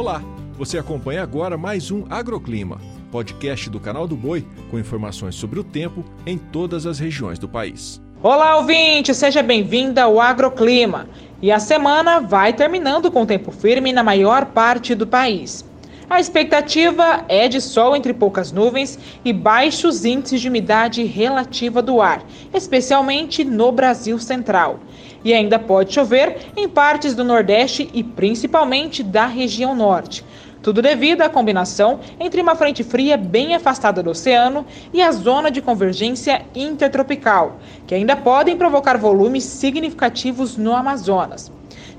Olá, 0.00 0.22
você 0.56 0.78
acompanha 0.78 1.22
agora 1.22 1.58
mais 1.58 1.90
um 1.90 2.06
Agroclima, 2.08 2.80
podcast 3.12 3.68
do 3.68 3.78
canal 3.78 4.08
do 4.08 4.16
Boi 4.16 4.46
com 4.70 4.78
informações 4.78 5.34
sobre 5.34 5.60
o 5.60 5.62
tempo 5.62 6.02
em 6.24 6.38
todas 6.38 6.86
as 6.86 6.98
regiões 6.98 7.38
do 7.38 7.46
país. 7.46 8.00
Olá, 8.22 8.56
ouvinte, 8.56 9.14
seja 9.14 9.42
bem-vinda 9.42 10.04
ao 10.04 10.18
Agroclima. 10.18 11.06
E 11.42 11.52
a 11.52 11.58
semana 11.58 12.18
vai 12.18 12.54
terminando 12.54 13.12
com 13.12 13.26
tempo 13.26 13.50
firme 13.50 13.92
na 13.92 14.02
maior 14.02 14.46
parte 14.46 14.94
do 14.94 15.06
país. 15.06 15.69
A 16.10 16.18
expectativa 16.18 17.24
é 17.28 17.46
de 17.46 17.60
sol 17.60 17.94
entre 17.94 18.12
poucas 18.12 18.50
nuvens 18.50 18.98
e 19.24 19.32
baixos 19.32 20.04
índices 20.04 20.40
de 20.40 20.48
umidade 20.48 21.04
relativa 21.04 21.80
do 21.80 22.02
ar, 22.02 22.24
especialmente 22.52 23.44
no 23.44 23.70
Brasil 23.70 24.18
Central. 24.18 24.80
E 25.24 25.32
ainda 25.32 25.56
pode 25.56 25.94
chover 25.94 26.48
em 26.56 26.68
partes 26.68 27.14
do 27.14 27.22
Nordeste 27.22 27.88
e 27.94 28.02
principalmente 28.02 29.04
da 29.04 29.24
região 29.26 29.72
Norte. 29.72 30.24
Tudo 30.60 30.82
devido 30.82 31.22
à 31.22 31.28
combinação 31.28 32.00
entre 32.18 32.42
uma 32.42 32.56
frente 32.56 32.82
fria 32.82 33.16
bem 33.16 33.54
afastada 33.54 34.02
do 34.02 34.10
oceano 34.10 34.66
e 34.92 35.00
a 35.00 35.12
zona 35.12 35.48
de 35.48 35.62
convergência 35.62 36.42
intertropical, 36.56 37.60
que 37.86 37.94
ainda 37.94 38.16
podem 38.16 38.56
provocar 38.56 38.98
volumes 38.98 39.44
significativos 39.44 40.56
no 40.56 40.74
Amazonas. 40.74 41.52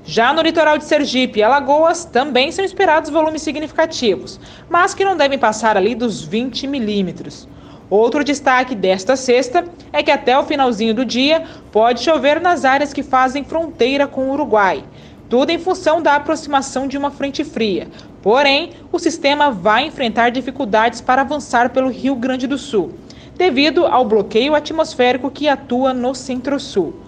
Já 0.04 0.32
no 0.32 0.42
litoral 0.42 0.78
de 0.78 0.84
Sergipe 0.84 1.38
e 1.38 1.42
Alagoas 1.44 2.04
também 2.04 2.50
são 2.50 2.64
esperados 2.64 3.08
volumes 3.08 3.40
significativos, 3.42 4.40
mas 4.68 4.94
que 4.94 5.04
não 5.04 5.16
devem 5.16 5.38
passar 5.38 5.76
ali 5.76 5.94
dos 5.94 6.24
20 6.24 6.66
milímetros. 6.66 7.48
Outro 7.88 8.24
destaque 8.24 8.74
desta 8.74 9.14
sexta 9.14 9.64
é 9.92 10.02
que 10.02 10.10
até 10.10 10.36
o 10.36 10.42
finalzinho 10.42 10.92
do 10.92 11.04
dia 11.04 11.44
pode 11.70 12.02
chover 12.02 12.40
nas 12.40 12.64
áreas 12.64 12.92
que 12.92 13.02
fazem 13.02 13.44
fronteira 13.44 14.08
com 14.08 14.28
o 14.28 14.32
Uruguai. 14.32 14.82
Tudo 15.28 15.50
em 15.50 15.58
função 15.58 16.02
da 16.02 16.16
aproximação 16.16 16.88
de 16.88 16.98
uma 16.98 17.10
frente 17.10 17.44
fria. 17.44 17.88
Porém, 18.20 18.70
o 18.90 18.98
sistema 18.98 19.50
vai 19.50 19.86
enfrentar 19.86 20.30
dificuldades 20.30 21.00
para 21.00 21.22
avançar 21.22 21.70
pelo 21.70 21.90
Rio 21.90 22.16
Grande 22.16 22.46
do 22.46 22.58
Sul, 22.58 22.92
devido 23.36 23.86
ao 23.86 24.04
bloqueio 24.04 24.54
atmosférico 24.54 25.30
que 25.30 25.48
atua 25.48 25.92
no 25.94 26.12
centro-sul. 26.12 27.01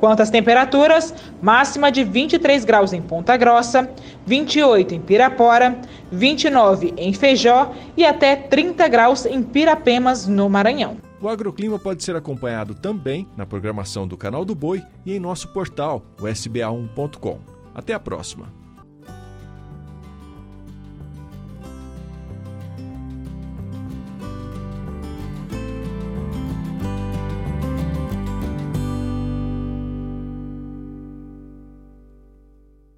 Quanto 0.00 0.22
às 0.22 0.30
temperaturas, 0.30 1.14
máxima 1.42 1.92
de 1.92 2.02
23 2.02 2.64
graus 2.64 2.94
em 2.94 3.02
Ponta 3.02 3.36
Grossa, 3.36 3.90
28 4.24 4.94
em 4.94 5.00
Pirapora, 5.00 5.78
29 6.10 6.94
em 6.96 7.12
Feijó 7.12 7.72
e 7.94 8.06
até 8.06 8.34
30 8.34 8.88
graus 8.88 9.26
em 9.26 9.42
Pirapemas, 9.42 10.26
no 10.26 10.48
Maranhão. 10.48 10.96
O 11.20 11.28
agroclima 11.28 11.78
pode 11.78 12.02
ser 12.02 12.16
acompanhado 12.16 12.74
também 12.74 13.28
na 13.36 13.44
programação 13.44 14.08
do 14.08 14.16
Canal 14.16 14.42
do 14.42 14.54
Boi 14.54 14.82
e 15.04 15.14
em 15.14 15.20
nosso 15.20 15.48
portal, 15.48 16.02
o 16.18 16.24
sba1.com. 16.24 17.38
Até 17.74 17.92
a 17.92 18.00
próxima! 18.00 18.59